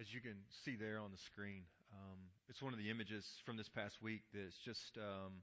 [0.00, 1.62] as you can see there on the screen.
[1.92, 5.42] Um, it's one of the images from this past week that's just um,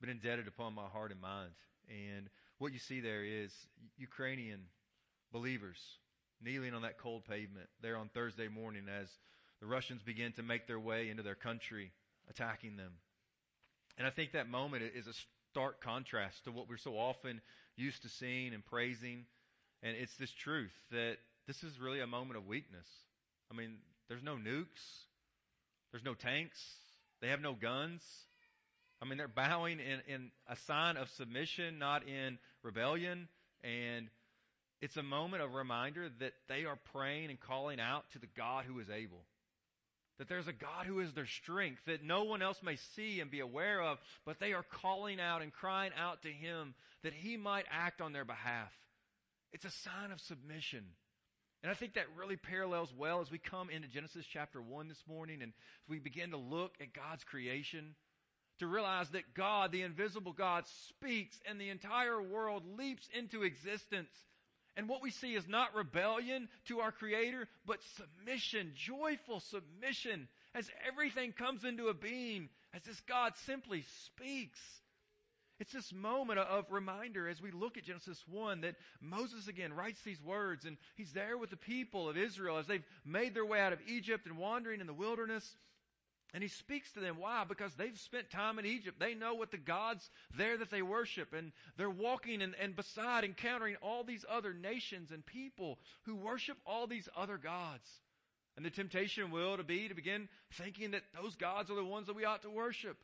[0.00, 1.50] been indebted upon my heart and mind.
[1.88, 3.52] And what you see there is
[3.98, 4.60] Ukrainian
[5.32, 5.78] believers
[6.42, 9.08] kneeling on that cold pavement there on Thursday morning as
[9.60, 11.92] the Russians begin to make their way into their country,
[12.30, 12.92] attacking them.
[13.98, 15.12] And I think that moment is a
[15.50, 17.40] stark contrast to what we're so often
[17.76, 19.26] used to seeing and praising.
[19.82, 21.16] And it's this truth that
[21.46, 22.86] this is really a moment of weakness.
[23.50, 23.76] I mean,
[24.08, 24.66] there's no nukes.
[25.90, 26.60] There's no tanks.
[27.20, 28.02] They have no guns.
[29.02, 33.28] I mean, they're bowing in, in a sign of submission, not in rebellion.
[33.64, 34.08] And
[34.80, 38.64] it's a moment of reminder that they are praying and calling out to the God
[38.66, 39.24] who is able.
[40.18, 43.30] That there's a God who is their strength that no one else may see and
[43.30, 47.38] be aware of, but they are calling out and crying out to Him that He
[47.38, 48.70] might act on their behalf.
[49.52, 50.84] It's a sign of submission.
[51.62, 55.02] And I think that really parallels well as we come into Genesis chapter 1 this
[55.06, 55.52] morning and
[55.88, 57.94] we begin to look at God's creation
[58.60, 64.10] to realize that God, the invisible God, speaks and the entire world leaps into existence.
[64.76, 70.70] And what we see is not rebellion to our Creator, but submission, joyful submission as
[70.88, 74.60] everything comes into a being, as this God simply speaks.
[75.60, 80.00] It's this moment of reminder as we look at Genesis 1 that Moses again writes
[80.00, 83.60] these words and he's there with the people of Israel as they've made their way
[83.60, 85.46] out of Egypt and wandering in the wilderness.
[86.32, 87.16] And he speaks to them.
[87.18, 87.44] Why?
[87.46, 88.98] Because they've spent time in Egypt.
[88.98, 91.34] They know what the gods there that they worship.
[91.34, 96.56] And they're walking and, and beside encountering all these other nations and people who worship
[96.64, 97.86] all these other gods.
[98.56, 102.06] And the temptation will to be to begin thinking that those gods are the ones
[102.06, 102.96] that we ought to worship.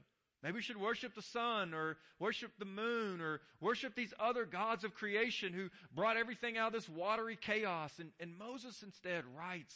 [0.47, 4.85] Maybe we should worship the sun or worship the moon or worship these other gods
[4.85, 7.93] of creation who brought everything out of this watery chaos.
[7.99, 9.75] And, and Moses instead writes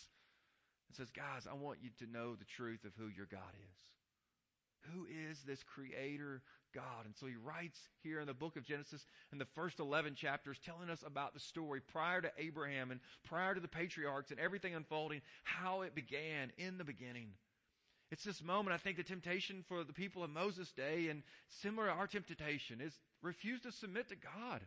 [0.87, 4.93] and says, guys, I want you to know the truth of who your God is.
[4.95, 6.41] Who is this creator
[6.73, 7.05] God?
[7.05, 10.61] And so he writes here in the book of Genesis in the first 11 chapters
[10.65, 14.77] telling us about the story prior to Abraham and prior to the patriarchs and everything
[14.77, 17.31] unfolding, how it began in the beginning.
[18.11, 21.23] It's this moment, I think the temptation for the people of Moses' day and
[21.63, 24.61] similar to our temptation is refuse to submit to God.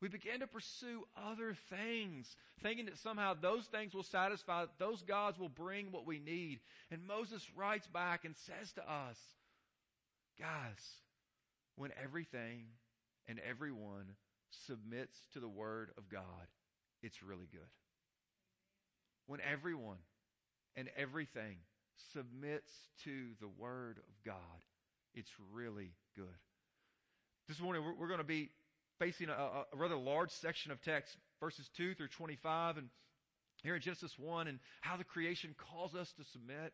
[0.00, 2.26] We begin to pursue other things,
[2.62, 6.60] thinking that somehow those things will satisfy, those gods will bring what we need.
[6.90, 9.16] And Moses writes back and says to us,
[10.38, 10.80] guys,
[11.76, 12.64] when everything
[13.28, 14.16] and everyone
[14.66, 16.22] submits to the word of God,
[17.02, 17.60] it's really good.
[19.26, 19.98] When everyone
[20.76, 21.56] and everything
[22.12, 22.70] submits
[23.04, 23.10] to
[23.40, 24.36] the Word of God,
[25.14, 26.26] it's really good.
[27.48, 28.50] This morning we're, we're going to be
[28.98, 32.88] facing a, a, rather large section of text, verses 2 through 25, and
[33.62, 36.72] here in Genesis 1, and how the creation calls us to submit.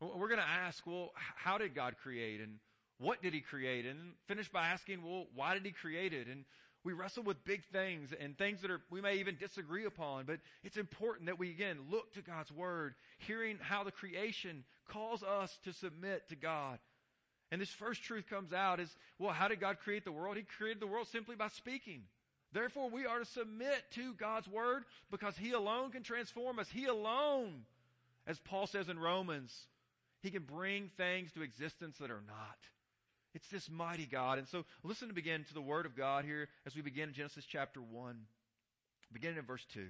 [0.00, 2.40] We're going to ask, well, how did God create?
[2.40, 2.54] And
[2.98, 3.84] what did He create?
[3.84, 6.26] And finish by asking, well, why did He create it?
[6.26, 6.44] And
[6.82, 10.38] we wrestle with big things and things that are, we may even disagree upon, but
[10.64, 15.58] it's important that we again look to God's Word, hearing how the creation calls us
[15.64, 16.78] to submit to God.
[17.52, 20.36] And this first truth comes out is, well, how did God create the world?
[20.36, 22.02] He created the world simply by speaking.
[22.52, 26.68] Therefore, we are to submit to God's Word because He alone can transform us.
[26.68, 27.62] He alone,
[28.26, 29.54] as Paul says in Romans,
[30.22, 32.58] He can bring things to existence that are not.
[33.34, 34.38] It's this mighty God.
[34.38, 37.14] And so listen to begin to the Word of God here as we begin in
[37.14, 38.16] Genesis chapter 1,
[39.12, 39.86] beginning in verse 2.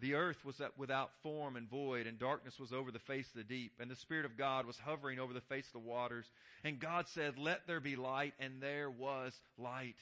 [0.00, 3.44] The earth was without form and void, and darkness was over the face of the
[3.44, 6.26] deep, and the Spirit of God was hovering over the face of the waters.
[6.64, 9.94] And God said, Let there be light, and there was light.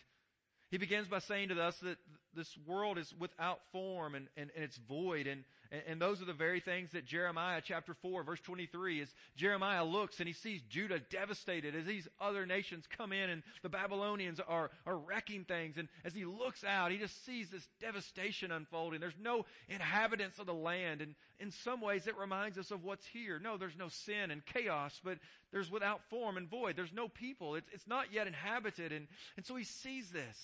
[0.70, 1.98] He begins by saying to us that
[2.34, 5.26] this world is without form and, and, and it's void.
[5.26, 5.44] And,
[5.86, 10.18] and those are the very things that Jeremiah chapter 4 verse 23 is Jeremiah looks
[10.18, 14.70] and he sees Judah devastated as these other nations come in and the Babylonians are,
[14.86, 15.76] are wrecking things.
[15.78, 19.00] And as he looks out, he just sees this devastation unfolding.
[19.00, 21.00] There's no inhabitants of the land.
[21.00, 23.38] And in some ways it reminds us of what's here.
[23.42, 25.18] No, there's no sin and chaos, but
[25.52, 26.76] there's without form and void.
[26.76, 27.54] There's no people.
[27.54, 28.92] It's, it's not yet inhabited.
[28.92, 29.06] And,
[29.36, 30.38] and so he sees this.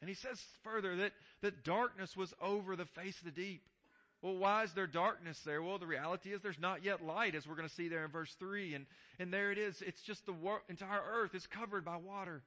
[0.00, 1.12] And he says further that,
[1.42, 3.62] that darkness was over the face of the deep.
[4.22, 5.62] Well, why is there darkness there?
[5.62, 8.10] Well, the reality is there's not yet light, as we're going to see there in
[8.10, 8.74] verse 3.
[8.74, 8.86] And,
[9.18, 9.82] and there it is.
[9.82, 12.42] It's just the war- entire earth is covered by water.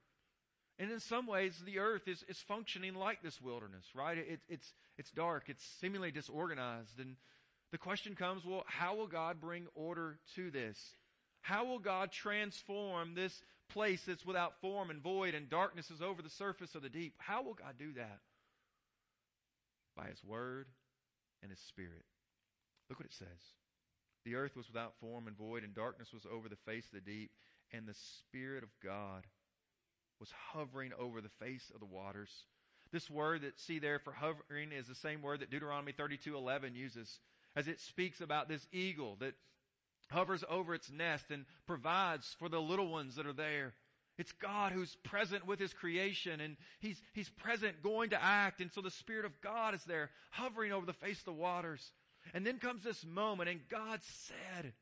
[0.79, 4.17] And in some ways, the earth is, is functioning like this wilderness, right?
[4.17, 5.45] It, it's, it's dark.
[5.47, 6.99] It's seemingly disorganized.
[6.99, 7.15] And
[7.71, 10.77] the question comes, well, how will God bring order to this?
[11.41, 16.21] How will God transform this place that's without form and void and darkness is over
[16.21, 17.13] the surface of the deep?
[17.17, 18.19] How will God do that?
[19.95, 20.67] By His Word
[21.41, 22.05] and His Spirit.
[22.89, 23.27] Look what it says.
[24.25, 27.11] The earth was without form and void, and darkness was over the face of the
[27.11, 27.31] deep,
[27.71, 29.25] and the Spirit of God
[30.19, 32.29] was hovering over the face of the waters.
[32.91, 37.19] This word that see there for hovering is the same word that Deuteronomy 32:11 uses
[37.55, 39.35] as it speaks about this eagle that
[40.13, 43.73] hovers over its nest and provides for the little ones that are there.
[44.17, 48.61] It's God who's present with His creation and He's, He's present going to act.
[48.61, 51.91] And so the Spirit of God is there hovering over the face of the waters.
[52.33, 54.73] And then comes this moment and God said,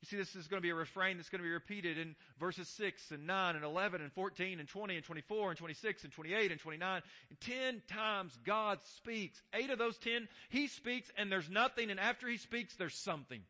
[0.00, 2.14] you see, this is going to be a refrain that's going to be repeated in
[2.38, 6.12] verses 6 and 9 and 11 and 14 and 20 and 24 and 26 and
[6.12, 7.02] 28 and 29.
[7.30, 9.42] And 10 times God speaks.
[9.52, 11.90] Eight of those 10, He speaks and there's nothing.
[11.90, 13.40] And after He speaks, there's something.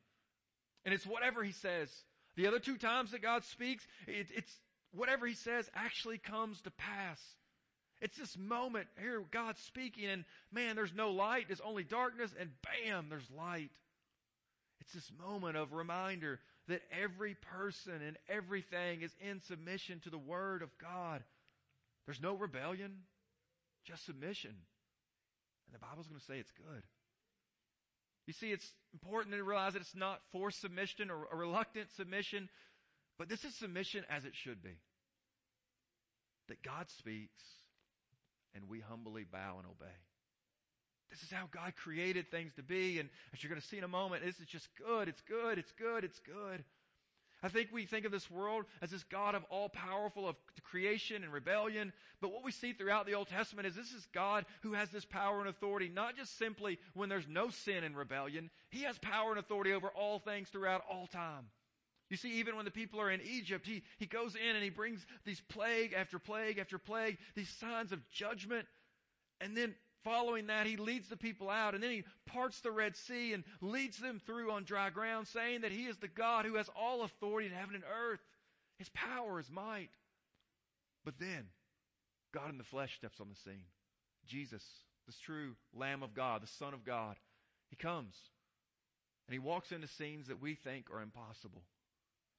[0.85, 1.91] And it's whatever He says.
[2.37, 4.53] The other two times that God speaks, it, it's
[4.93, 7.21] whatever He says actually comes to pass.
[8.01, 11.47] It's this moment here, God speaking and man, there's no light.
[11.49, 13.71] There's only darkness and bam, there's light.
[14.81, 16.39] It's this moment of reminder
[16.69, 21.23] that every person and everything is in submission to the Word of God.
[22.07, 22.93] There's no rebellion,
[23.85, 24.51] just submission.
[24.53, 26.83] And the Bible's going to say it's good.
[28.29, 32.51] You see, it's important to realize that it's not forced submission or a reluctant submission,
[33.19, 34.77] but this is submission as it should be.
[36.49, 37.43] That God speaks
[38.55, 39.97] and we humbly bow and obey.
[41.09, 42.99] This is how God created things to be.
[42.99, 45.09] And as you're going to see in a moment, this is just good.
[45.09, 45.57] It's good.
[45.57, 46.05] It's good.
[46.05, 46.63] It's good.
[47.43, 51.23] I think we think of this world as this God of all powerful of creation
[51.23, 51.93] and rebellion.
[52.21, 55.05] But what we see throughout the Old Testament is this is God who has this
[55.05, 58.51] power and authority, not just simply when there's no sin and rebellion.
[58.71, 61.47] He has power and authority over all things throughout all time.
[62.11, 64.71] You see, even when the people are in Egypt, he, he goes in and he
[64.71, 68.67] brings these plague after plague after plague, these signs of judgment.
[69.41, 69.75] And then
[70.09, 73.45] Following that, he leads the people out and then he parts the Red Sea and
[73.61, 77.03] leads them through on dry ground, saying that he is the God who has all
[77.03, 78.21] authority in heaven and earth.
[78.79, 79.91] His power, his might.
[81.05, 81.45] But then,
[82.33, 83.67] God in the flesh steps on the scene.
[84.27, 84.63] Jesus,
[85.07, 87.17] this true Lamb of God, the Son of God,
[87.69, 88.15] he comes
[89.27, 91.65] and he walks into scenes that we think are impossible.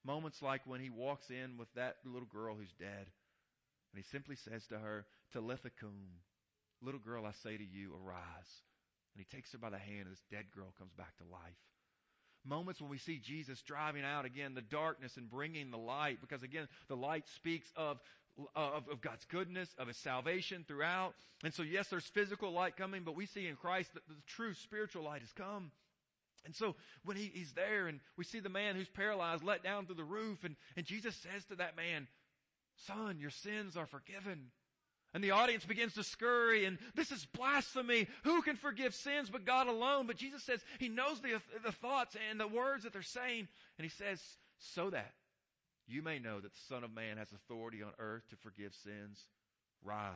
[0.04, 3.06] Moments like when he walks in with that little girl who's dead
[3.94, 5.94] and he simply says to her, Talitha cum,
[6.81, 8.52] Little girl, I say to you, arise.
[9.14, 11.58] And he takes her by the hand, and this dead girl comes back to life.
[12.46, 16.42] Moments when we see Jesus driving out again the darkness and bringing the light, because
[16.42, 18.00] again, the light speaks of
[18.56, 21.14] of, of, God's goodness, of His salvation throughout.
[21.44, 24.54] And so, yes, there's physical light coming, but we see in Christ that the true
[24.54, 25.72] spiritual light has come.
[26.46, 29.86] And so, when he, He's there and we see the man who's paralyzed let down
[29.86, 32.08] through the roof, and, and Jesus says to that man,
[32.88, 34.52] Son, your sins are forgiven.
[35.14, 38.08] And the audience begins to scurry and this is blasphemy.
[38.24, 40.06] Who can forgive sins but God alone?
[40.06, 43.48] But Jesus says he knows the, the thoughts and the words that they're saying.
[43.78, 44.22] And he says,
[44.60, 45.14] so that
[45.88, 49.26] you may know that the Son of Man has authority on earth to forgive sins.
[49.84, 50.14] Rise,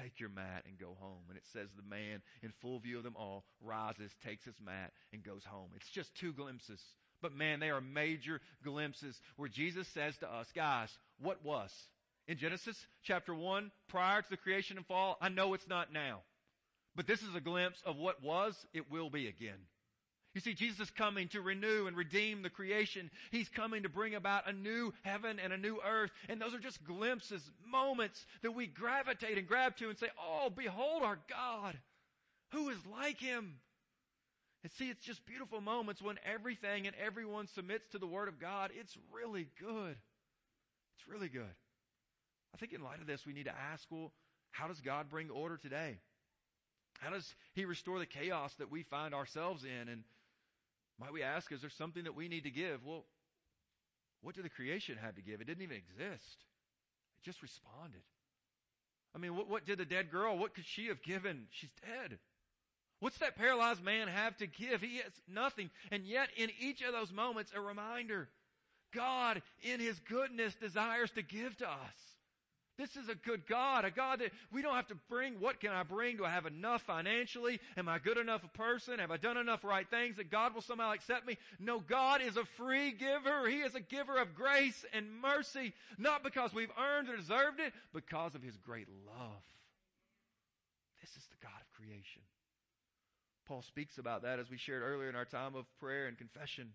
[0.00, 1.24] take your mat and go home.
[1.28, 4.92] And it says the man in full view of them all rises, takes his mat
[5.12, 5.70] and goes home.
[5.74, 6.80] It's just two glimpses.
[7.20, 11.72] But man, they are major glimpses where Jesus says to us, guys, what was?
[12.26, 16.20] In Genesis chapter 1, prior to the creation and fall, I know it's not now.
[16.96, 19.58] But this is a glimpse of what was, it will be again.
[20.34, 23.10] You see, Jesus is coming to renew and redeem the creation.
[23.30, 26.10] He's coming to bring about a new heaven and a new earth.
[26.28, 30.50] And those are just glimpses, moments that we gravitate and grab to and say, Oh,
[30.50, 31.78] behold our God.
[32.50, 33.54] Who is like him?
[34.64, 38.40] And see, it's just beautiful moments when everything and everyone submits to the Word of
[38.40, 38.70] God.
[38.74, 39.96] It's really good.
[40.96, 41.54] It's really good.
[42.54, 44.12] I think in light of this, we need to ask, well,
[44.52, 45.98] how does God bring order today?
[47.00, 49.88] How does He restore the chaos that we find ourselves in?
[49.88, 50.04] And
[51.00, 52.84] might we ask, is there something that we need to give?
[52.86, 53.04] Well,
[54.22, 55.40] what did the creation have to give?
[55.40, 56.36] It didn't even exist.
[57.18, 58.02] It just responded.
[59.14, 61.46] I mean, what, what did the dead girl, what could she have given?
[61.50, 62.18] She's dead.
[63.00, 64.80] What's that paralyzed man have to give?
[64.80, 65.70] He has nothing.
[65.90, 68.28] And yet, in each of those moments, a reminder
[68.94, 72.13] God, in His goodness, desires to give to us.
[72.76, 75.70] This is a good God, a God that we don't have to bring, what can
[75.70, 76.16] I bring?
[76.16, 77.60] Do I have enough financially?
[77.76, 78.98] Am I good enough a person?
[78.98, 81.38] Have I done enough right things that God will somehow accept me?
[81.60, 83.48] No, God is a free giver.
[83.48, 87.72] He is a giver of grace and mercy, not because we've earned or deserved it,
[87.92, 89.42] because of His great love.
[91.00, 92.22] This is the God of creation.
[93.46, 96.72] Paul speaks about that as we shared earlier in our time of prayer and confession.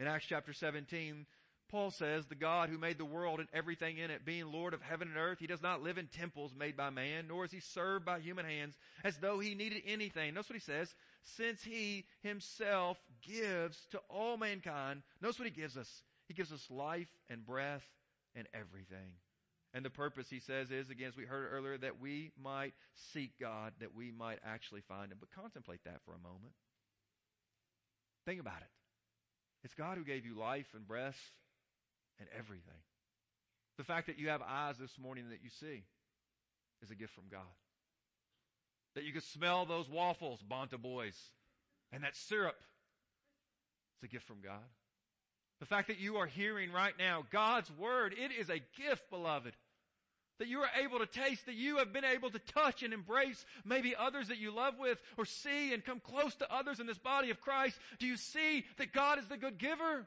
[0.00, 1.26] In Acts chapter 17,
[1.68, 4.80] Paul says, the God who made the world and everything in it, being Lord of
[4.80, 7.60] heaven and earth, he does not live in temples made by man, nor is he
[7.60, 10.34] served by human hands as though he needed anything.
[10.34, 10.94] Notice what he says,
[11.36, 16.02] since he himself gives to all mankind, notice what he gives us.
[16.26, 17.84] He gives us life and breath
[18.34, 19.12] and everything.
[19.74, 22.72] And the purpose, he says, is, again, as we heard earlier, that we might
[23.12, 25.18] seek God, that we might actually find Him.
[25.20, 26.54] But contemplate that for a moment.
[28.24, 28.70] Think about it.
[29.64, 31.18] It's God who gave you life and breath
[32.18, 32.80] and everything.
[33.76, 35.84] The fact that you have eyes this morning that you see
[36.82, 37.40] is a gift from God.
[38.94, 41.16] That you can smell those waffles, Bonta boys,
[41.92, 42.56] and that syrup,
[43.96, 44.64] it's a gift from God.
[45.60, 49.54] The fact that you are hearing right now God's word, it is a gift, beloved.
[50.38, 53.44] That you are able to taste, that you have been able to touch and embrace
[53.64, 56.98] maybe others that you love with or see and come close to others in this
[56.98, 57.76] body of Christ.
[57.98, 60.06] Do you see that God is the good giver?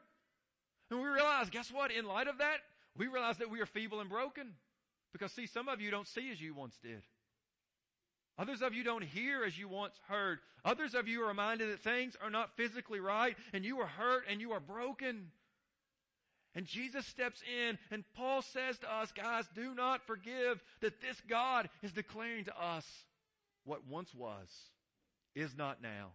[0.92, 1.90] And we realize, guess what?
[1.90, 2.58] In light of that,
[2.98, 4.48] we realize that we are feeble and broken.
[5.14, 7.00] Because see, some of you don't see as you once did.
[8.38, 10.40] Others of you don't hear as you once heard.
[10.66, 14.24] Others of you are reminded that things are not physically right and you are hurt
[14.28, 15.28] and you are broken.
[16.54, 21.16] And Jesus steps in and Paul says to us, guys, do not forgive that this
[21.26, 22.84] God is declaring to us
[23.64, 24.48] what once was,
[25.34, 26.12] is not now,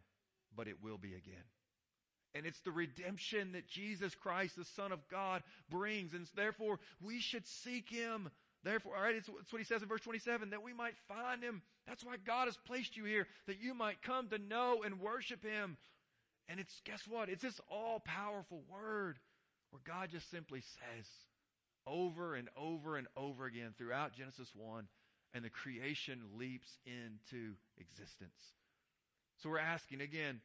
[0.55, 1.45] but it will be again.
[2.37, 6.13] And it's the redemption that Jesus Christ, the Son of God, brings.
[6.13, 8.29] And therefore, we should seek Him.
[8.63, 11.41] Therefore, all right, it's, it's what He says in verse 27, that we might find
[11.41, 11.61] Him.
[11.87, 15.43] That's why God has placed you here, that you might come to know and worship
[15.43, 15.77] Him.
[16.47, 17.29] And it's, guess what?
[17.29, 19.17] It's this all powerful Word
[19.71, 21.07] where God just simply says
[21.85, 24.87] over and over and over again throughout Genesis 1,
[25.33, 28.53] and the creation leaps into existence.
[29.37, 30.41] So we're asking again,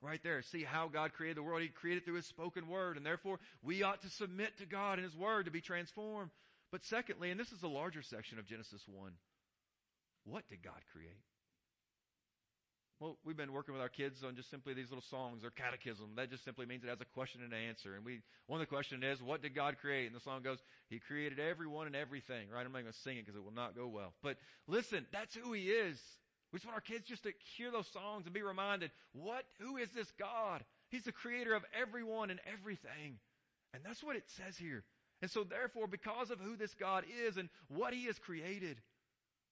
[0.00, 1.62] right there, see how God created the world.
[1.62, 5.04] He created through His spoken word, and therefore we ought to submit to God and
[5.04, 6.30] His word to be transformed.
[6.70, 9.12] But secondly, and this is the larger section of Genesis 1,
[10.24, 11.22] what did God create?
[13.00, 16.10] Well, we've been working with our kids on just simply these little songs or catechism.
[16.16, 17.94] That just simply means it has a question and an answer.
[17.94, 20.06] And we, one of the questions is, what did God create?
[20.06, 20.58] And the song goes,
[20.90, 22.66] He created everyone and everything, right?
[22.66, 24.14] I'm not going to sing it because it will not go well.
[24.20, 24.36] But
[24.66, 25.96] listen, that's who He is.
[26.52, 29.76] We just want our kids just to hear those songs and be reminded, what, who
[29.76, 30.64] is this God?
[30.90, 33.18] He's the creator of everyone and everything.
[33.74, 34.82] And that's what it says here.
[35.20, 38.78] And so therefore, because of who this God is and what He has created,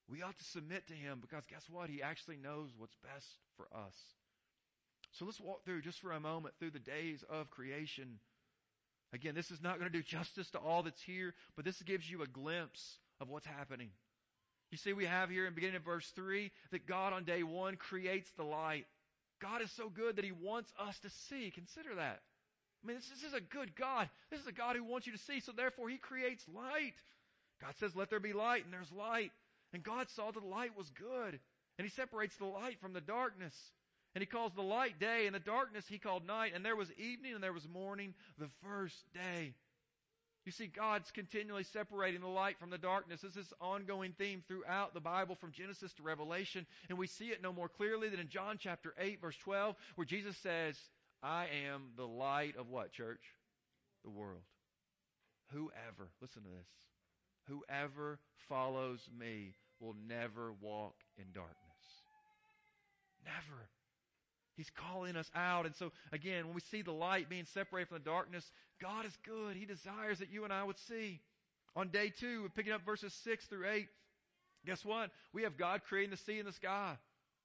[0.08, 1.90] we ought to submit to him because guess what?
[1.90, 3.26] He actually knows what's best
[3.56, 3.94] for us.
[5.12, 8.18] So let's walk through just for a moment through the days of creation.
[9.12, 12.08] Again, this is not going to do justice to all that's here, but this gives
[12.08, 13.90] you a glimpse of what's happening.
[14.70, 17.76] You see, we have here in beginning of verse 3 that God on day one
[17.76, 18.86] creates the light.
[19.40, 21.50] God is so good that he wants us to see.
[21.50, 22.20] Consider that.
[22.82, 24.08] I mean, this, this is a good God.
[24.30, 26.94] This is a God who wants you to see, so therefore he creates light.
[27.60, 29.32] God says, let there be light, and there's light.
[29.72, 31.38] And God saw that the light was good.
[31.78, 33.54] And he separates the light from the darkness.
[34.14, 36.52] And he calls the light day and the darkness he called night.
[36.54, 39.52] And there was evening and there was morning the first day.
[40.46, 43.20] You see, God's continually separating the light from the darkness.
[43.20, 46.66] This is ongoing theme throughout the Bible from Genesis to Revelation.
[46.88, 50.04] And we see it no more clearly than in John chapter 8 verse 12 where
[50.04, 50.76] Jesus says,
[51.20, 53.22] I am the light of what, church?
[54.04, 54.42] The world.
[55.52, 56.68] Whoever, listen to this,
[57.48, 61.56] Whoever follows me will never walk in darkness.
[63.24, 63.68] Never.
[64.56, 65.66] He's calling us out.
[65.66, 69.16] And so, again, when we see the light being separated from the darkness, God is
[69.24, 69.56] good.
[69.56, 71.20] He desires that you and I would see.
[71.74, 73.88] On day two, picking up verses 6 through 8,
[74.64, 75.10] guess what?
[75.32, 76.96] We have God creating the sea and the sky.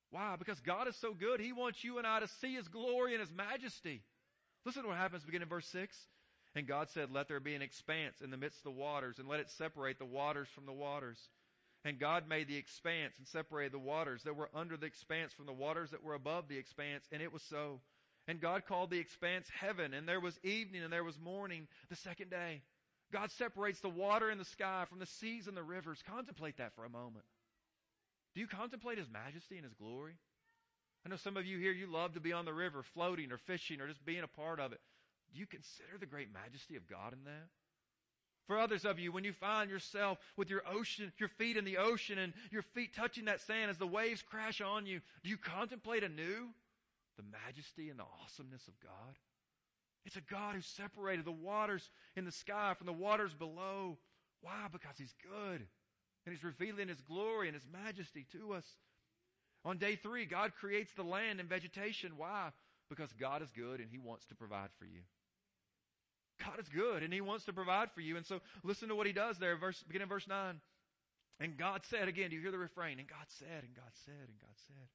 [0.10, 0.36] Why?
[0.38, 3.22] Because God is so good, He wants you and I to see His glory and
[3.22, 4.02] His majesty.
[4.66, 5.96] Listen to what happens beginning in verse 6.
[6.54, 9.28] And God said, Let there be an expanse in the midst of the waters, and
[9.28, 11.18] let it separate the waters from the waters.
[11.84, 15.46] And God made the expanse and separated the waters that were under the expanse from
[15.46, 17.80] the waters that were above the expanse, and it was so.
[18.28, 21.96] And God called the expanse heaven, and there was evening and there was morning the
[21.96, 22.62] second day.
[23.12, 26.02] God separates the water and the sky from the seas and the rivers.
[26.08, 27.26] Contemplate that for a moment.
[28.34, 30.14] Do you contemplate His majesty and His glory?
[31.06, 33.38] I know some of you here, you love to be on the river, floating or
[33.38, 34.80] fishing or just being a part of it.
[35.34, 37.50] Do you consider the great majesty of God in that?
[38.48, 41.78] For others of you, when you find yourself with your ocean, your feet in the
[41.78, 45.38] ocean and your feet touching that sand as the waves crash on you, do you
[45.38, 46.50] contemplate anew
[47.22, 49.16] the majesty and the awesomeness of God?
[50.06, 53.98] It's a God who separated the waters in the sky from the waters below.
[54.42, 54.68] Why?
[54.72, 55.62] Because He's good.
[56.26, 58.66] And He's revealing His glory and His majesty to us.
[59.64, 62.14] On day three, God creates the land and vegetation.
[62.18, 62.50] Why?
[62.90, 65.02] Because God is good and He wants to provide for you.
[66.44, 68.18] God is good and He wants to provide for you.
[68.18, 70.60] And so listen to what He does there, verse, beginning verse 9.
[71.40, 73.00] And God said, again, do you hear the refrain?
[73.00, 74.88] And God said, and God said, and God said.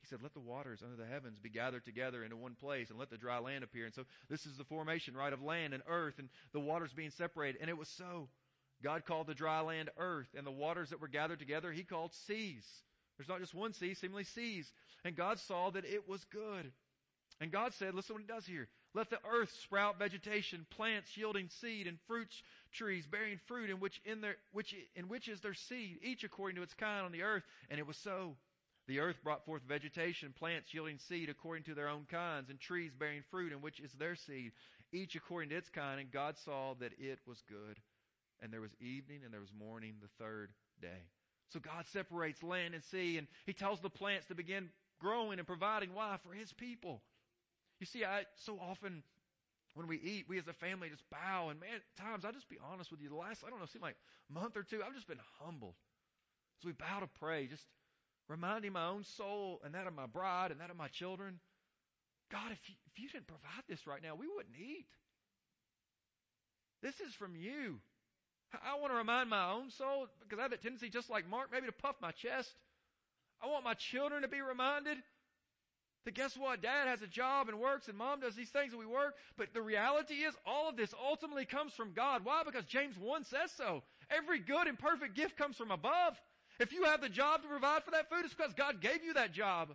[0.00, 2.98] He said, let the waters under the heavens be gathered together into one place and
[2.98, 3.86] let the dry land appear.
[3.86, 7.10] And so this is the formation, right, of land and earth and the waters being
[7.10, 7.60] separated.
[7.60, 8.28] And it was so.
[8.82, 12.12] God called the dry land earth and the waters that were gathered together, he called
[12.26, 12.64] seas.
[13.16, 14.70] There's not just one sea, seemingly seas.
[15.04, 16.70] And God saw that it was good.
[17.40, 18.68] And God said, listen what he does here.
[18.94, 24.00] Let the earth sprout vegetation, plants yielding seed, and fruits trees bearing fruit in which
[24.06, 27.22] in their which in which is their seed, each according to its kind on the
[27.22, 27.42] earth.
[27.68, 28.36] And it was so.
[28.88, 32.92] The earth brought forth vegetation, plants yielding seed according to their own kinds, and trees
[32.96, 34.52] bearing fruit in which is their seed,
[34.92, 36.00] each according to its kind.
[36.00, 37.78] And God saw that it was good.
[38.40, 40.50] And there was evening and there was morning the third
[40.80, 41.08] day.
[41.48, 44.68] So God separates land and sea, and He tells the plants to begin
[45.00, 45.94] growing and providing.
[45.94, 46.18] Why?
[46.22, 47.02] For His people.
[47.80, 49.02] You see, I so often
[49.74, 51.50] when we eat, we as a family just bow.
[51.50, 53.08] And man, times I'll just be honest with you.
[53.08, 53.96] The last I don't know, seem like
[54.28, 55.74] month or two, I've just been humbled.
[56.62, 57.64] So we bow to pray, just
[58.28, 61.38] reminding my own soul and that of my bride and that of my children.
[62.30, 64.86] God, if you, if you didn't provide this right now, we wouldn't eat.
[66.82, 67.78] This is from you.
[68.64, 71.50] I want to remind my own soul because I have a tendency, just like Mark,
[71.52, 72.50] maybe to puff my chest.
[73.42, 74.98] I want my children to be reminded
[76.06, 76.62] that guess what?
[76.62, 79.14] Dad has a job and works and mom does these things and we work.
[79.36, 82.24] But the reality is all of this ultimately comes from God.
[82.24, 82.42] Why?
[82.46, 83.82] Because James 1 says so.
[84.08, 86.16] Every good and perfect gift comes from above.
[86.58, 89.14] If you have the job to provide for that food, it's because God gave you
[89.14, 89.74] that job.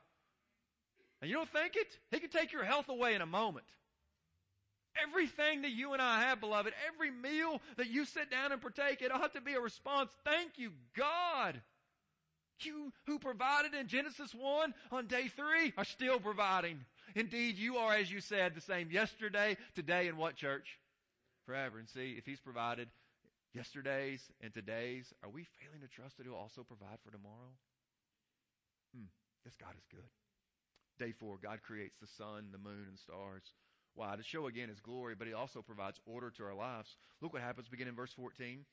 [1.22, 1.88] And you don't think it?
[2.10, 3.66] He can take your health away in a moment.
[5.08, 9.02] Everything that you and I have, beloved, every meal that you sit down and partake,
[9.02, 10.12] it ought to be a response.
[10.26, 11.62] Thank you, God.
[12.60, 16.84] You who provided in Genesis 1 on day 3 are still providing.
[17.16, 20.80] Indeed, you are, as you said, the same yesterday, today, and what church?
[21.46, 21.80] Forever.
[21.80, 22.90] And see, if He's provided
[23.54, 27.54] yesterday's and today's, are we failing to trust that He'll also provide for tomorrow?
[28.96, 29.12] Hmm,
[29.46, 30.10] this God is good.
[31.00, 33.44] Day 4, God creates the sun, the moon, and stars.
[33.96, 34.16] Why?
[34.16, 36.96] To show again His glory, but He also provides order to our lives.
[37.22, 38.66] Look what happens beginning in verse 14.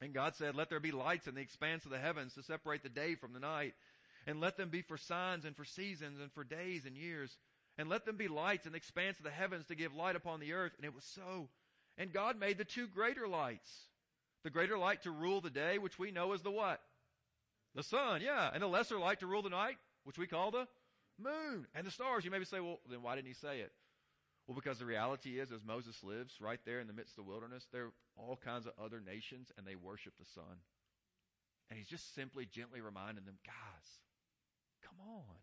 [0.00, 2.82] And God said, Let there be lights in the expanse of the heavens to separate
[2.82, 3.74] the day from the night.
[4.26, 7.34] And let them be for signs and for seasons and for days and years.
[7.78, 10.40] And let them be lights in the expanse of the heavens to give light upon
[10.40, 10.72] the earth.
[10.76, 11.48] And it was so.
[11.98, 13.70] And God made the two greater lights.
[14.46, 16.80] The greater light to rule the day, which we know as the what?
[17.74, 18.48] The sun, yeah.
[18.54, 20.68] And the lesser light to rule the night, which we call the
[21.20, 21.66] moon.
[21.74, 22.24] And the stars.
[22.24, 23.72] You maybe say, well, then why didn't he say it?
[24.46, 27.28] Well, because the reality is, as Moses lives right there in the midst of the
[27.28, 30.62] wilderness, there are all kinds of other nations and they worship the sun.
[31.68, 33.88] And he's just simply gently reminding them, guys,
[34.84, 35.42] come on.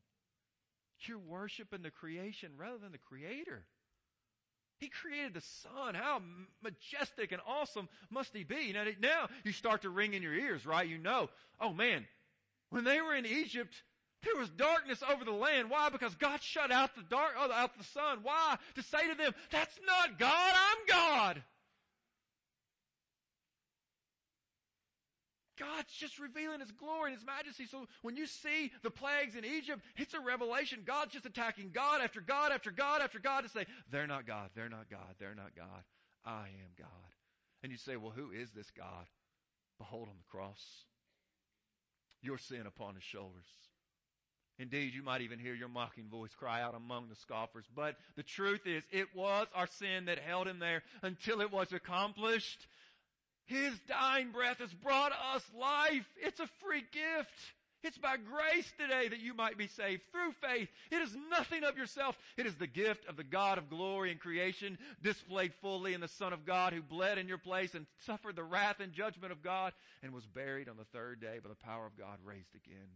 [1.02, 3.66] You're worshiping the creation rather than the creator.
[4.84, 5.96] He created the sun.
[5.96, 6.22] How
[6.62, 8.74] majestic and awesome must he be?
[8.74, 10.86] Now, now you start to ring in your ears, right?
[10.86, 11.30] You know,
[11.62, 12.06] oh man,
[12.69, 13.74] when they were in Egypt,
[14.24, 15.69] there was darkness over the land.
[15.69, 15.88] Why?
[15.88, 18.19] Because God shut out the dark, uh, out the sun.
[18.24, 18.58] Why?
[18.76, 21.43] To say to them, that's not God, I'm God.
[25.63, 27.65] God's just revealing His glory and His majesty.
[27.65, 30.80] So when you see the plagues in Egypt, it's a revelation.
[30.86, 34.49] God's just attacking God after God after God after God to say, they're not God,
[34.56, 35.84] they're not God, they're not God.
[36.26, 36.88] I am God.
[37.63, 39.06] And you say, well, who is this God?
[39.78, 40.62] Behold on the cross.
[42.21, 43.47] Your sin upon His shoulders.
[44.60, 47.65] Indeed, you might even hear your mocking voice cry out among the scoffers.
[47.76, 51.73] But the truth is, it was our sin that held him there until it was
[51.73, 52.67] accomplished.
[53.45, 56.06] His dying breath has brought us life.
[56.17, 57.32] It's a free gift.
[57.84, 60.69] It's by grace today that you might be saved through faith.
[60.89, 62.17] It is nothing of yourself.
[62.38, 66.08] It is the gift of the God of glory and creation displayed fully in the
[66.08, 69.43] Son of God who bled in your place and suffered the wrath and judgment of
[69.43, 72.88] God and was buried on the third day by the power of God raised again.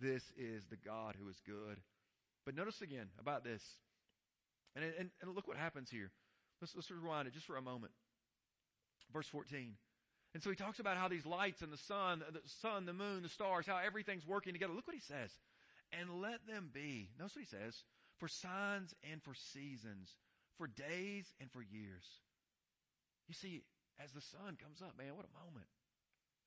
[0.00, 1.78] This is the God who is good.
[2.46, 3.62] But notice again about this.
[4.74, 6.10] And, and, and look what happens here.
[6.62, 7.92] Let's, let's rewind it just for a moment.
[9.12, 9.74] Verse 14.
[10.34, 13.22] And so he talks about how these lights and the sun, the sun, the moon,
[13.22, 14.72] the stars, how everything's working together.
[14.72, 15.30] Look what he says.
[15.92, 17.74] And let them be, notice what he says,
[18.18, 20.08] for signs and for seasons,
[20.56, 22.06] for days and for years.
[23.26, 23.62] You see,
[24.02, 25.66] as the sun comes up, man, what a moment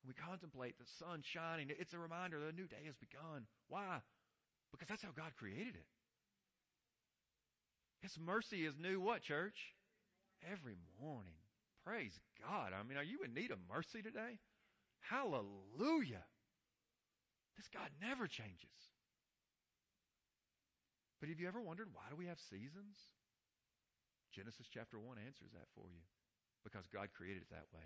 [0.06, 3.46] we contemplate the sun shining, it's a reminder that a new day has begun.
[3.68, 4.00] Why?
[4.70, 5.88] Because that's how God created it.
[8.02, 9.72] His mercy is new what, church?
[10.52, 11.43] Every morning.
[11.84, 12.72] Praise God.
[12.72, 14.40] I mean, are you in need of mercy today?
[15.00, 16.24] Hallelujah.
[17.56, 18.72] This God never changes.
[21.20, 22.96] But have you ever wondered why do we have seasons?
[24.32, 26.02] Genesis chapter 1 answers that for you.
[26.64, 27.84] Because God created it that way.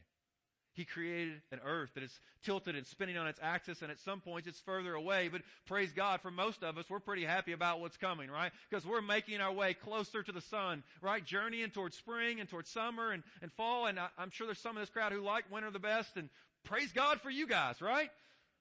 [0.75, 4.21] He created an earth that is tilted and spinning on its axis and at some
[4.21, 7.81] points it's further away, but praise God for most of us, we're pretty happy about
[7.81, 8.53] what's coming, right?
[8.71, 11.25] Because we're making our way closer to the sun, right?
[11.25, 14.77] Journeying towards spring and towards summer and, and fall and I, I'm sure there's some
[14.77, 16.29] of this crowd who like winter the best and
[16.65, 18.11] praise God for you guys, right?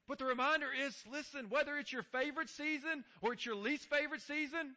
[0.08, 4.22] But the reminder is, listen, whether it's your favorite season or it's your least favorite
[4.22, 4.76] season,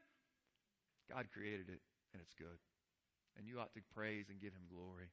[1.08, 1.80] God created it
[2.12, 2.58] and it's good.
[3.38, 5.08] And you ought to praise and give Him glory.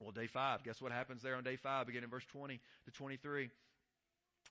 [0.00, 2.90] Well, day five, guess what happens there on day five, beginning in verse 20 to
[2.90, 3.50] 23?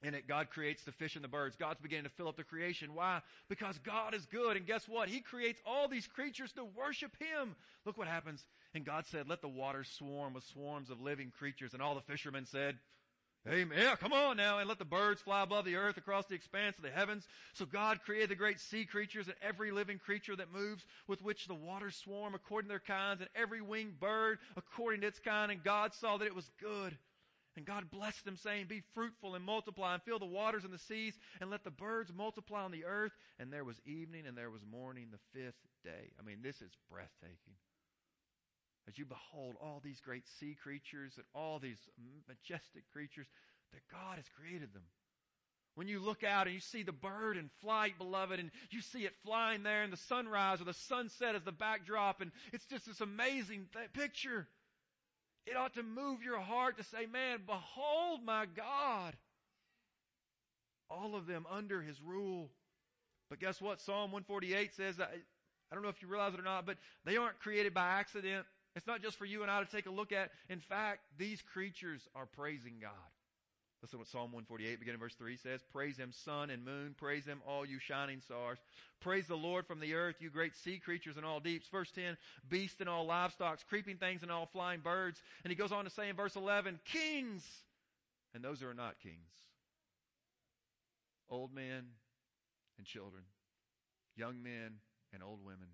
[0.03, 1.55] And it, God creates the fish and the birds.
[1.55, 2.93] God's beginning to fill up the creation.
[2.93, 3.21] Why?
[3.47, 4.57] Because God is good.
[4.57, 5.07] And guess what?
[5.07, 7.55] He creates all these creatures to worship Him.
[7.85, 8.43] Look what happens.
[8.73, 11.73] And God said, let the waters swarm with swarms of living creatures.
[11.73, 12.77] And all the fishermen said,
[13.45, 13.77] Amen.
[13.77, 16.77] Yeah, come on now, and let the birds fly above the earth across the expanse
[16.77, 17.27] of the heavens.
[17.53, 21.47] So God created the great sea creatures and every living creature that moves with which
[21.47, 25.51] the waters swarm according to their kinds and every winged bird according to its kind.
[25.51, 26.97] And God saw that it was good.
[27.57, 30.79] And God blessed them saying, be fruitful and multiply and fill the waters and the
[30.79, 33.11] seas and let the birds multiply on the earth.
[33.39, 36.11] And there was evening and there was morning the fifth day.
[36.17, 37.55] I mean, this is breathtaking
[38.87, 41.79] as you behold all these great sea creatures and all these
[42.27, 43.27] majestic creatures,
[43.71, 44.83] that God has created them.
[45.75, 49.05] When you look out and you see the bird in flight, beloved, and you see
[49.05, 52.85] it flying there and the sunrise or the sunset as the backdrop, and it's just
[52.85, 54.47] this amazing th- picture.
[55.47, 59.15] It ought to move your heart to say, man, behold my God.
[60.89, 62.51] All of them under his rule.
[63.29, 63.81] But guess what?
[63.81, 67.17] Psalm 148 says, I, I don't know if you realize it or not, but they
[67.17, 68.45] aren't created by accident.
[68.75, 70.31] It's not just for you and I to take a look at.
[70.49, 72.91] In fact, these creatures are praising God.
[73.83, 75.59] Listen what Psalm 148 beginning verse 3 says.
[75.73, 76.95] Praise him sun and moon.
[76.97, 78.57] Praise him all you shining stars.
[79.01, 81.67] Praise the Lord from the earth, you great sea creatures and all deeps.
[81.67, 82.15] Verse 10,
[82.49, 85.21] beasts and all livestock, creeping things and all flying birds.
[85.43, 87.43] And he goes on to say in verse 11, kings.
[88.33, 89.27] And those who are not kings.
[91.29, 91.83] Old men
[92.77, 93.23] and children.
[94.15, 94.75] Young men
[95.13, 95.67] and old women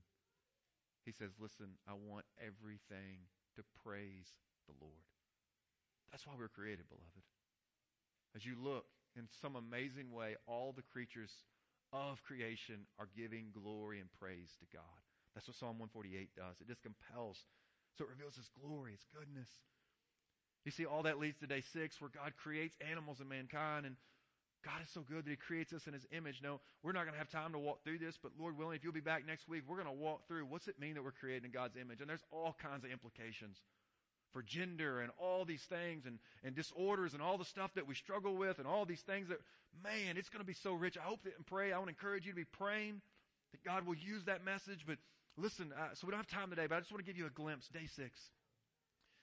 [1.10, 3.26] he says, listen, I want everything
[3.58, 4.30] to praise
[4.70, 5.10] the Lord.
[6.14, 7.26] That's why we we're created, beloved.
[8.38, 8.86] As you look
[9.18, 11.34] in some amazing way, all the creatures
[11.90, 15.02] of creation are giving glory and praise to God.
[15.34, 16.62] That's what Psalm 148 does.
[16.62, 17.42] It just compels.
[17.98, 19.50] So it reveals His glory, His goodness.
[20.62, 23.98] You see, all that leads to day six where God creates animals and mankind and
[24.66, 26.42] God is so good that He creates us in His image.
[26.44, 28.84] No, we're not going to have time to walk through this, but Lord willing, if
[28.84, 31.12] you'll be back next week, we're going to walk through what's it mean that we're
[31.12, 32.02] created in God's image.
[32.02, 33.58] And there's all kinds of implications
[34.32, 37.96] for gender and all these things and, and disorders and all the stuff that we
[37.96, 39.40] struggle with and all these things that,
[39.84, 40.98] man, it's going to be so rich.
[40.98, 41.72] I hope that and pray.
[41.72, 43.02] I want to encourage you to be praying
[43.52, 44.86] that God will use that message.
[44.86, 44.98] But
[45.38, 47.26] listen, uh, so we don't have time today, but I just want to give you
[47.26, 47.68] a glimpse.
[47.70, 48.20] Day six.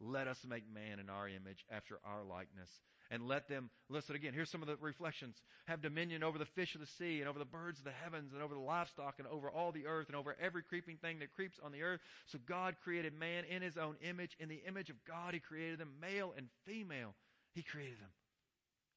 [0.00, 2.70] Let us make man in our image after our likeness
[3.10, 5.36] and let them, listen again, here's some of the reflections,
[5.66, 8.32] have dominion over the fish of the sea and over the birds of the heavens
[8.32, 11.32] and over the livestock and over all the earth and over every creeping thing that
[11.32, 12.00] creeps on the earth.
[12.26, 14.36] So God created man in his own image.
[14.38, 17.14] In the image of God, he created them, male and female.
[17.52, 18.10] He created them.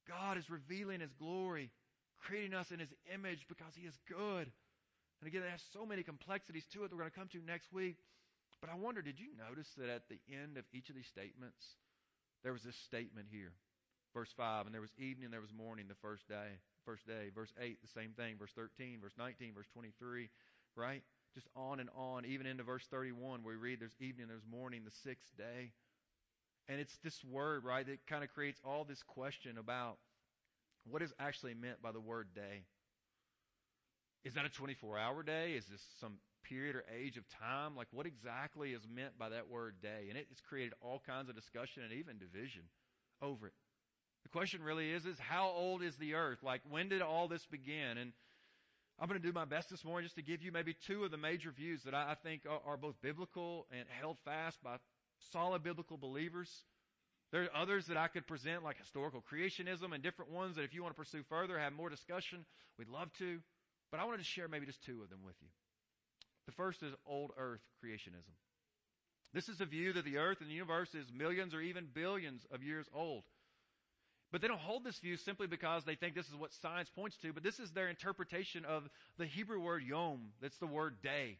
[0.08, 1.72] God is revealing his glory,
[2.22, 4.52] creating us in his image because he is good.
[5.22, 7.42] And again, it has so many complexities to it that we're going to come to
[7.46, 7.98] next week.
[8.64, 11.76] But I wonder, did you notice that at the end of each of these statements,
[12.46, 13.52] there was this statement here?
[14.14, 16.64] Verse 5, and there was evening, there was morning the first day.
[16.86, 17.28] First day.
[17.36, 18.38] Verse 8, the same thing.
[18.40, 20.30] Verse 13, verse 19, verse 23,
[20.78, 21.04] right?
[21.36, 24.84] Just on and on, even into verse 31 where we read there's evening, there's morning,
[24.86, 25.74] the sixth day.
[26.70, 29.98] And it's this word, right, that kind of creates all this question about
[30.90, 32.64] what is actually meant by the word day.
[34.24, 35.52] Is that a 24 hour day?
[35.52, 37.76] Is this some period or age of time?
[37.76, 40.08] Like, what exactly is meant by that word day?
[40.10, 42.64] And it's created all kinds of discussion and even division
[43.22, 43.54] over it.
[44.24, 46.40] The question really is, is how old is the earth?
[46.44, 47.98] Like, when did all this begin?
[47.98, 48.14] And
[49.00, 51.12] I'm going to do my best this morning just to give you maybe two of
[51.12, 54.78] the major views that I, think are, both biblical and held fast by
[55.32, 56.50] solid biblical believers.
[57.32, 60.74] There are others that I could present, like historical creationism and different ones that if
[60.74, 62.46] you want to pursue further, have more discussion,
[62.78, 63.40] we'd love to.
[63.92, 65.48] But I wanted to share maybe just two of them with you.
[66.46, 68.36] The first is old earth creationism.
[69.34, 72.46] This is a view that the earth and the universe is millions or even billions
[72.52, 73.24] of years old.
[74.32, 77.18] But they don't hold this view simply because they think this is what science points
[77.18, 78.84] to, but this is their interpretation of
[79.18, 80.32] the Hebrew word yom.
[80.42, 81.38] That's the word day.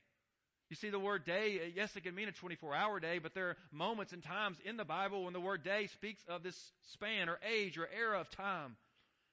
[0.70, 3.50] You see, the word day, yes, it can mean a 24 hour day, but there
[3.50, 6.56] are moments and times in the Bible when the word day speaks of this
[6.94, 8.76] span or age or era of time.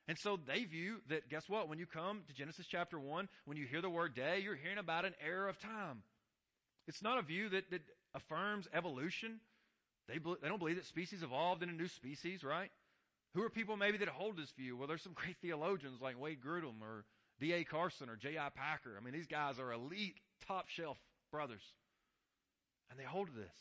[0.08, 1.68] And so they view that, guess what?
[1.68, 4.78] When you come to Genesis chapter 1, when you hear the word day, you're hearing
[4.78, 6.02] about an era of time.
[6.88, 7.82] It's not a view that, that
[8.14, 9.40] affirms evolution.
[10.08, 12.70] They, they don't believe that species evolved into new species, right?
[13.34, 14.76] Who are people maybe that hold this view?
[14.76, 17.04] Well, there's some great theologians like Wayne Grudem or
[17.38, 17.64] D.A.
[17.64, 18.48] Carson or J.I.
[18.54, 18.96] Packer.
[18.98, 20.98] I mean, these guys are elite, top shelf
[21.30, 21.62] brothers.
[22.90, 23.54] And they hold this.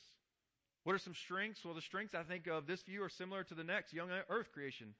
[0.84, 1.63] What are some strengths?
[1.63, 4.52] Well, the strengths I think of this view are similar to the next, young earth
[4.52, 4.95] creation.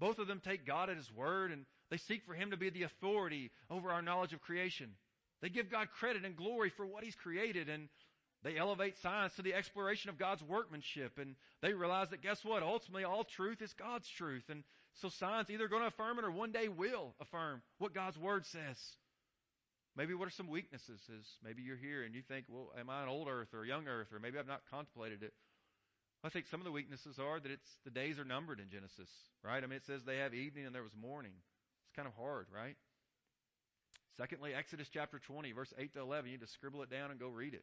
[0.00, 2.70] Both of them take God at His word and they seek for Him to be
[2.70, 4.90] the authority over our knowledge of creation.
[5.42, 7.88] They give God credit and glory for what He's created and
[8.44, 12.62] they elevate science to the exploration of God's workmanship and they realize that guess what?
[12.62, 14.44] Ultimately all truth is God's truth.
[14.48, 14.62] And
[14.94, 18.44] so science either going to affirm it or one day will affirm what God's word
[18.46, 18.76] says.
[19.96, 23.02] Maybe what are some weaknesses is maybe you're here and you think, well, am I
[23.02, 25.32] an old earth or a young earth or maybe I've not contemplated it.
[26.24, 29.08] I think some of the weaknesses are that it's the days are numbered in Genesis,
[29.44, 29.62] right?
[29.62, 31.32] I mean, it says they have evening and there was morning.
[31.86, 32.76] It's kind of hard, right?
[34.16, 36.30] Secondly, Exodus chapter 20, verse 8 to 11.
[36.30, 37.62] You need to scribble it down and go read it.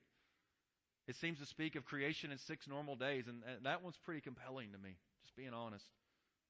[1.08, 4.22] It seems to speak of creation in six normal days, and, and that one's pretty
[4.22, 5.86] compelling to me, just being honest.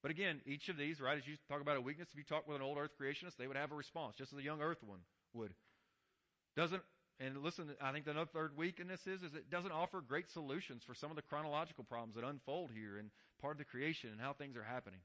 [0.02, 2.48] But again, each of these, right, as you talk about a weakness, if you talk
[2.48, 4.78] with an old earth creationist, they would have a response, just as a young earth
[4.86, 5.00] one
[5.34, 5.54] would.
[6.56, 6.84] Doesn't
[7.20, 10.94] and listen, I think the third weakness is, is it doesn't offer great solutions for
[10.94, 13.10] some of the chronological problems that unfold here and
[13.42, 15.00] part of the creation and how things are happening.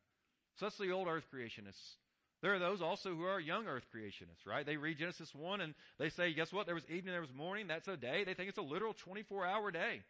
[0.58, 1.96] So that's the old earth creationists.
[2.42, 4.64] There are those also who are young earth creationists, right?
[4.64, 6.66] They read Genesis 1 and they say, guess what?
[6.66, 7.68] There was evening, there was morning.
[7.68, 8.24] That's a day.
[8.24, 10.00] They think it's a literal 24 hour day.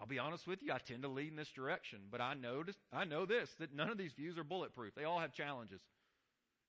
[0.00, 2.64] I'll be honest with you, I tend to lead in this direction, but I know,
[2.92, 4.94] I know this, that none of these views are bulletproof.
[4.96, 5.80] They all have challenges,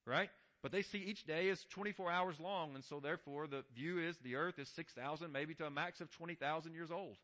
[0.05, 0.29] right?
[0.63, 4.15] But they see each day is 24 hours long, and so therefore the view is
[4.23, 7.17] the earth is 6,000, maybe to a max of 20,000 years old.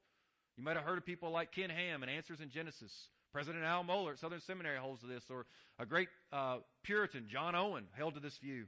[0.58, 2.92] You might have heard of people like Ken Ham and Answers in Genesis.
[3.32, 5.46] President Al Mohler at Southern Seminary holds to this, or
[5.80, 8.66] a great uh, Puritan, John Owen, held to this view.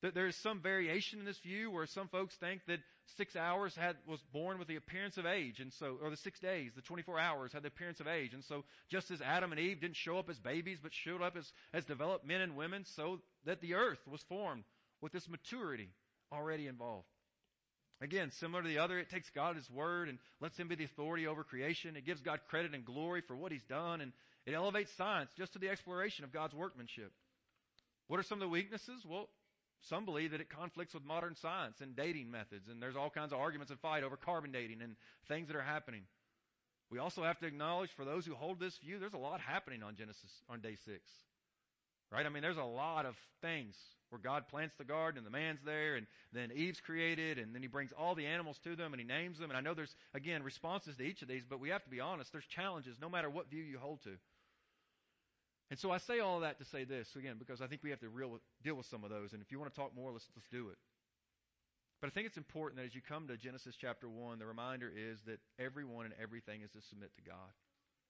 [0.00, 2.78] There is some variation in this view where some folks think that
[3.16, 6.38] six hours had, was born with the appearance of age, and so, or the six
[6.38, 9.60] days, the 24 hours had the appearance of age, and so just as Adam and
[9.60, 12.84] Eve didn't show up as babies, but showed up as, as developed men and women,
[12.94, 14.62] so that the earth was formed
[15.00, 15.88] with this maturity
[16.32, 17.08] already involved.
[18.00, 20.84] Again, similar to the other, it takes God His Word and lets Him be the
[20.84, 21.96] authority over creation.
[21.96, 24.12] It gives God credit and glory for what He's done, and
[24.46, 27.10] it elevates science just to the exploration of God's workmanship.
[28.06, 29.04] What are some of the weaknesses?
[29.04, 29.28] Well,
[29.82, 33.32] some believe that it conflicts with modern science and dating methods, and there's all kinds
[33.32, 34.96] of arguments and fight over carbon dating and
[35.28, 36.02] things that are happening.
[36.90, 39.82] We also have to acknowledge for those who hold this view, there's a lot happening
[39.82, 41.02] on Genesis on day six.
[42.10, 42.24] Right?
[42.24, 43.76] I mean, there's a lot of things
[44.08, 47.60] where God plants the garden and the man's there and then Eve's created and then
[47.60, 49.50] he brings all the animals to them and he names them.
[49.50, 52.00] And I know there's, again, responses to each of these, but we have to be
[52.00, 52.32] honest.
[52.32, 54.16] There's challenges no matter what view you hold to.
[55.70, 58.00] And so I say all that to say this again, because I think we have
[58.00, 59.32] to real, deal with some of those.
[59.32, 60.78] And if you want to talk more, let's, let's do it.
[62.00, 64.90] But I think it's important that as you come to Genesis chapter 1, the reminder
[64.94, 67.52] is that everyone and everything is to submit to God.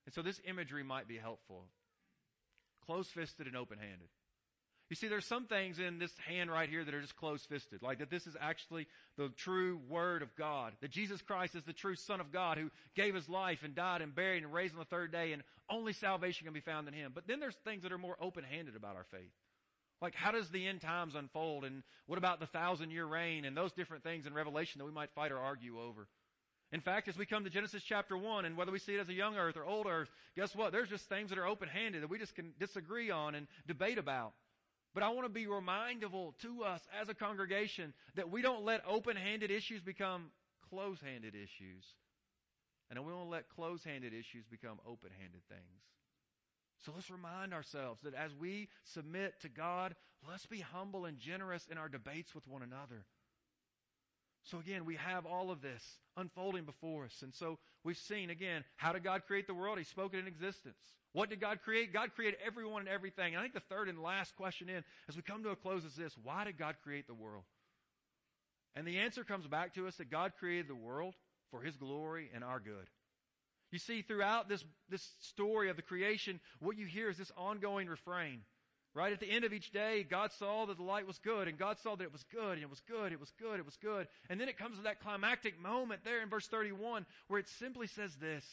[0.06, 1.64] And so this imagery might be helpful.
[2.84, 4.08] Close fisted and open handed.
[4.88, 7.82] You see, there's some things in this hand right here that are just close fisted.
[7.82, 8.86] Like that this is actually
[9.18, 10.72] the true Word of God.
[10.80, 14.00] That Jesus Christ is the true Son of God who gave His life and died
[14.00, 16.94] and buried and raised on the third day and only salvation can be found in
[16.94, 17.12] Him.
[17.14, 19.32] But then there's things that are more open handed about our faith.
[20.00, 23.54] Like how does the end times unfold and what about the thousand year reign and
[23.54, 26.08] those different things in Revelation that we might fight or argue over.
[26.70, 29.08] In fact, as we come to Genesis chapter 1, and whether we see it as
[29.08, 30.70] a young earth or old earth, guess what?
[30.70, 33.96] There's just things that are open handed that we just can disagree on and debate
[33.96, 34.34] about.
[34.94, 38.82] But I want to be remindable to us as a congregation that we don't let
[38.86, 40.30] open-handed issues become
[40.70, 41.84] close-handed issues.
[42.90, 45.82] And we won't let close-handed issues become open-handed things.
[46.84, 49.94] So let's remind ourselves that as we submit to God,
[50.28, 53.04] let's be humble and generous in our debates with one another.
[54.44, 55.82] So again, we have all of this
[56.16, 57.22] unfolding before us.
[57.22, 59.78] And so we've seen again, how did God create the world?
[59.78, 60.78] He spoke it in existence.
[61.12, 61.92] What did God create?
[61.92, 63.34] God created everyone and everything.
[63.34, 65.84] And I think the third and last question in, as we come to a close,
[65.84, 67.44] is this why did God create the world?
[68.76, 71.14] And the answer comes back to us that God created the world
[71.50, 72.86] for His glory and our good.
[73.70, 77.88] You see, throughout this, this story of the creation, what you hear is this ongoing
[77.88, 78.40] refrain.
[78.94, 81.58] Right at the end of each day, God saw that the light was good, and
[81.58, 83.76] God saw that it was good, and it was good, it was good, it was
[83.76, 84.08] good.
[84.30, 87.86] And then it comes to that climactic moment there in verse 31 where it simply
[87.86, 88.44] says this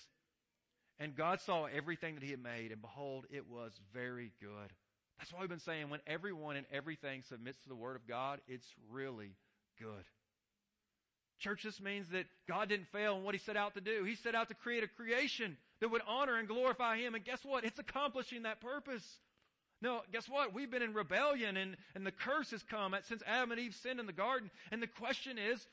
[0.99, 4.71] and God saw everything that he had made, and behold, it was very good.
[5.17, 8.39] That's why we've been saying when everyone and everything submits to the Word of God,
[8.47, 9.31] it's really
[9.79, 10.03] good.
[11.39, 14.03] Church, this means that God didn't fail in what He set out to do.
[14.03, 17.13] He set out to create a creation that would honor and glorify Him.
[17.13, 17.65] And guess what?
[17.65, 19.03] It's accomplishing that purpose.
[19.81, 20.53] No, guess what?
[20.53, 23.99] We've been in rebellion and, and the curse has come since Adam and Eve sinned
[23.99, 24.49] in the garden.
[24.71, 25.65] And the question is,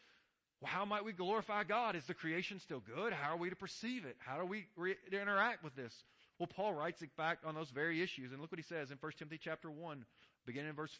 [0.62, 1.96] well, how might we glorify God?
[1.96, 3.12] Is the creation still good?
[3.12, 4.14] How are we to perceive it?
[4.18, 5.92] How do we re- interact with this?
[6.38, 8.31] Well, Paul writes it back on those very issues.
[8.31, 10.05] And look what he says in 1 Timothy chapter 1,
[10.46, 10.96] beginning in verse,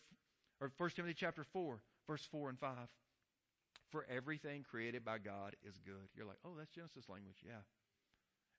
[0.61, 2.71] or 1 Timothy chapter 4, verse 4 and 5.
[3.91, 6.11] For everything created by God is good.
[6.17, 7.39] You're like, oh, that's Genesis language.
[7.47, 7.63] Yeah.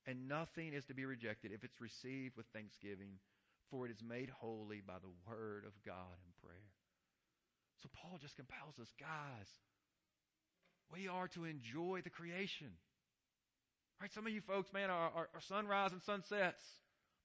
[0.08, 3.20] And nothing is to be rejected if it's received with thanksgiving,
[3.70, 6.72] for it is made holy by the word of God and prayer.
[7.82, 9.50] So Paul just compels us, guys,
[10.94, 12.68] we are to enjoy the creation.
[14.00, 14.14] Right?
[14.14, 16.62] Some of you folks, man, are, are, are sunrise and sunsets.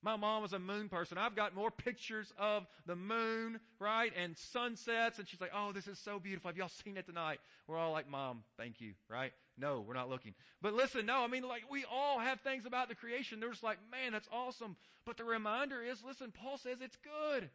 [0.00, 1.18] My mom was a moon person.
[1.18, 5.88] I've got more pictures of the moon, right, and sunsets, and she's like, "Oh, this
[5.88, 6.48] is so beautiful.
[6.48, 9.32] Have y'all seen it tonight?" We're all like, "Mom, thank you." Right?
[9.56, 10.34] No, we're not looking.
[10.62, 13.40] But listen, no, I mean, like we all have things about the creation.
[13.40, 17.50] They're just like, "Man, that's awesome." But the reminder is, listen, Paul says it's good.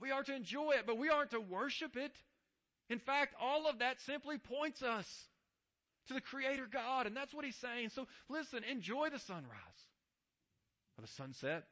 [0.00, 2.16] We are to enjoy it, but we aren't to worship it.
[2.88, 5.28] In fact, all of that simply points us
[6.08, 7.90] to the Creator God, and that's what he's saying.
[7.90, 9.80] So listen, enjoy the sunrise
[10.98, 11.64] or the sunset,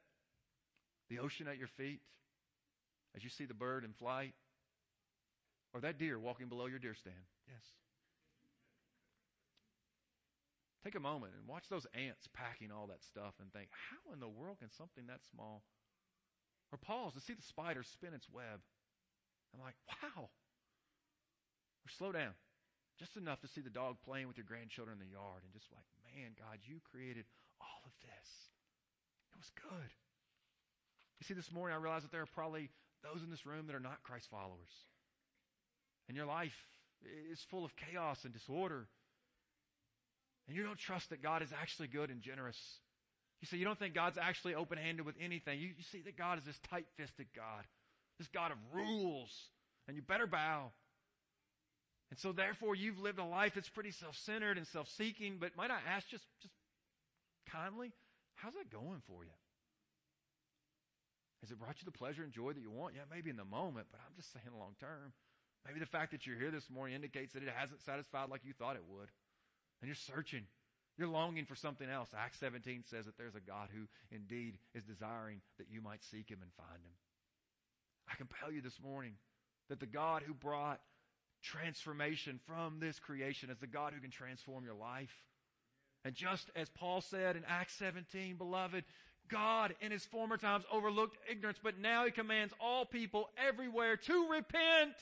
[1.11, 2.01] the ocean at your feet,
[3.17, 4.35] as you see the bird in flight,
[5.75, 7.17] or that deer walking below your deer stand.
[7.47, 7.62] Yes.
[10.85, 14.21] Take a moment and watch those ants packing all that stuff and think, how in
[14.21, 15.62] the world can something that small?
[16.73, 18.61] Or pause to see the spider spin its web.
[19.53, 20.29] I'm like, wow.
[20.29, 22.33] Or slow down.
[22.99, 25.71] Just enough to see the dog playing with your grandchildren in the yard and just
[25.71, 27.25] like, man, God, you created
[27.63, 28.29] all of this.
[29.31, 29.91] It was good.
[31.23, 32.71] You see, this morning I realize that there are probably
[33.07, 34.75] those in this room that are not Christ followers.
[36.09, 36.55] And your life
[37.31, 38.87] is full of chaos and disorder.
[40.49, 42.59] And you don't trust that God is actually good and generous.
[43.41, 45.61] You say you don't think God's actually open handed with anything.
[45.61, 47.63] You, you see that God is this tight fisted God,
[48.19, 49.31] this God of rules,
[49.87, 50.73] and you better bow.
[52.11, 55.57] And so therefore you've lived a life that's pretty self centered and self seeking, but
[55.57, 56.55] might I ask just, just
[57.53, 57.92] kindly,
[58.38, 59.35] How's that going for you?
[61.42, 62.94] Has it brought you the pleasure and joy that you want?
[62.94, 65.12] Yeah, maybe in the moment, but I'm just saying long term.
[65.66, 68.55] Maybe the fact that you're here this morning indicates that it hasn't satisfied like you
[68.55, 69.11] thought it would.
[69.83, 70.47] And you're searching.
[70.97, 72.11] You're longing for something else.
[72.16, 76.31] Acts 17 says that there's a God who indeed is desiring that you might seek
[76.31, 76.94] him and find him.
[78.11, 79.14] I compel you this morning
[79.68, 80.81] that the God who brought
[81.49, 85.15] transformation from this creation as the God who can transform your life.
[86.05, 88.85] And just as Paul said in Acts 17, beloved,
[89.29, 94.29] God in his former times overlooked ignorance, but now he commands all people everywhere to
[94.31, 94.95] repent,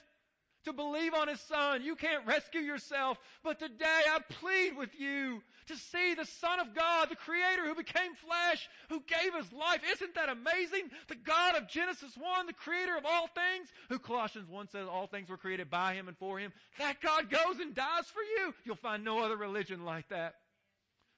[0.66, 1.82] to believe on his son.
[1.82, 6.74] You can't rescue yourself, but today I plead with you to see the son of
[6.74, 9.80] God, the creator who became flesh, who gave his life.
[9.92, 10.90] Isn't that amazing?
[11.08, 15.06] The God of Genesis 1, the creator of all things, who Colossians 1 says all
[15.06, 16.52] things were created by him and for him.
[16.78, 18.54] That God goes and dies for you.
[18.64, 20.34] You'll find no other religion like that.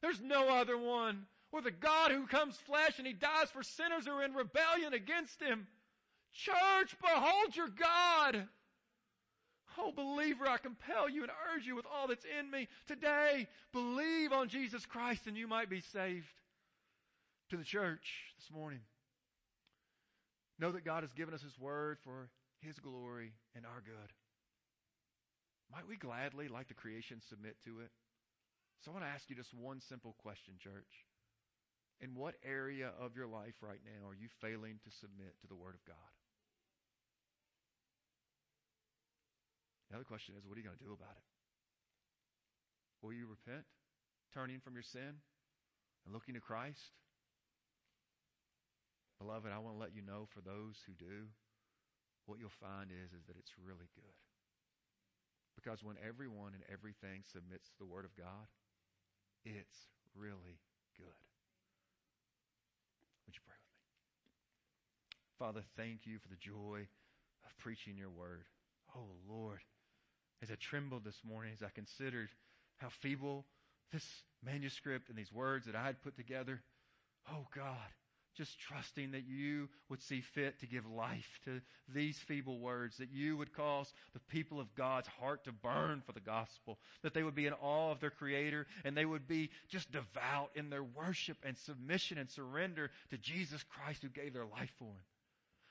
[0.02, 1.26] There's no other one.
[1.52, 4.92] With the God who comes flesh and he dies for sinners who are in rebellion
[4.92, 5.66] against him.
[6.34, 8.46] Church, behold your God.
[9.79, 14.33] Oh, believer, I compel you and urge you with all that's in me today, believe
[14.33, 16.27] on Jesus Christ and you might be saved.
[17.51, 18.05] To the church
[18.37, 18.81] this morning,
[20.59, 22.29] know that God has given us His word for
[22.61, 24.12] His glory and our good.
[25.73, 27.91] Might we gladly, like the creation, submit to it?
[28.85, 31.07] So I want to ask you just one simple question, church.
[32.01, 35.57] In what area of your life right now are you failing to submit to the
[35.57, 36.17] Word of God?
[39.90, 41.27] The other question is, what are you going to do about it?
[43.01, 43.64] Will you repent,
[44.35, 45.22] turning from your sin
[46.05, 46.92] and looking to Christ?
[49.18, 51.33] Beloved, I want to let you know for those who do,
[52.27, 54.18] what you'll find is, is that it's really good.
[55.57, 58.46] Because when everyone and everything submits to the Word of God,
[59.42, 60.61] it's really
[60.95, 61.22] good.
[63.26, 63.89] Would you pray with me?
[65.39, 66.86] Father, thank you for the joy
[67.47, 68.45] of preaching your word.
[68.95, 69.61] Oh, Lord,
[70.43, 72.28] as I trembled this morning, as I considered
[72.78, 73.45] how feeble
[73.93, 74.07] this
[74.45, 76.61] manuscript and these words that I had put together,
[77.30, 77.76] oh, God,
[78.36, 81.61] just trusting that you would see fit to give life to
[81.93, 86.12] these feeble words, that you would cause the people of God's heart to burn for
[86.12, 89.51] the gospel, that they would be in awe of their Creator, and they would be
[89.68, 94.47] just devout in their worship and submission and surrender to Jesus Christ who gave their
[94.47, 95.05] life for Him.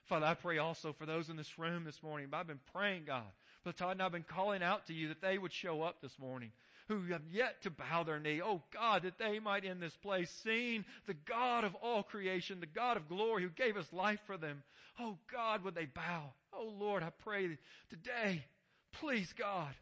[0.08, 2.28] Father, I pray also for those in this room this morning.
[2.32, 3.24] I've been praying, God.
[3.68, 6.18] Brother Todd and I've been calling out to you that they would show up this
[6.18, 6.54] morning.
[6.88, 8.42] who have yet to bow their knee.
[8.42, 12.66] Oh God, that they might in this place sing the God of all creation, the
[12.66, 14.64] God of glory who gave us life for them.
[15.00, 16.32] Oh God, would they bow?
[16.54, 17.58] Oh Lord, I pray
[17.90, 18.46] today,
[18.94, 19.74] please God,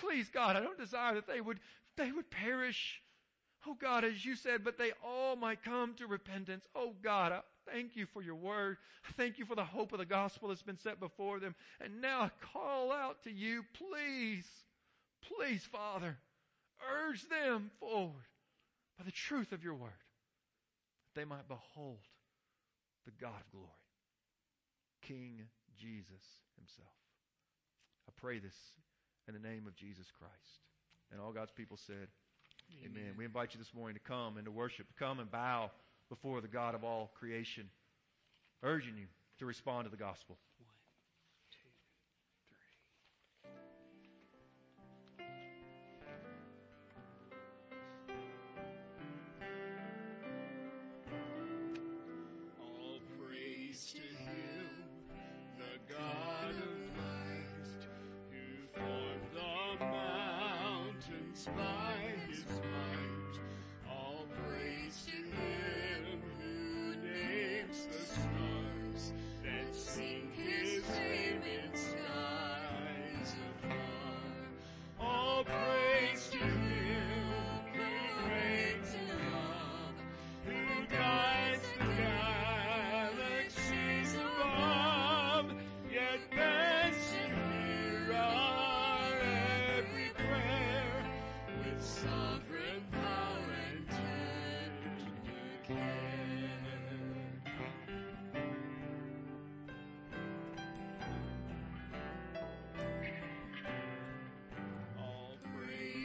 [0.00, 1.60] please God, I don't desire that they would,
[1.96, 3.00] they would perish.
[3.64, 6.64] Oh God, as you said, but they all might come to repentance.
[6.74, 8.76] Oh God, I thank you for your word.
[9.08, 11.54] I thank you for the hope of the gospel that's been set before them.
[11.80, 14.46] And now I call out to you, please,
[15.22, 16.16] please, Father,
[17.08, 18.26] urge them forward
[18.98, 19.90] by the truth of your word,
[21.06, 22.06] that they might behold
[23.06, 23.66] the God of glory,
[25.02, 25.42] King
[25.78, 26.22] Jesus
[26.56, 26.88] himself.
[28.08, 28.54] I pray this
[29.28, 30.60] in the name of Jesus Christ.
[31.12, 32.08] And all God's people said,
[32.84, 33.02] Amen.
[33.02, 33.14] Amen.
[33.16, 35.70] We invite you this morning to come and to worship, to come and bow
[36.10, 37.70] before the God of all creation,
[38.62, 39.06] urging you
[39.38, 40.36] to respond to the gospel.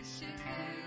[0.05, 0.84] should